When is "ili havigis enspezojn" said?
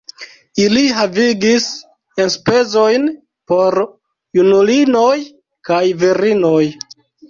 0.61-3.07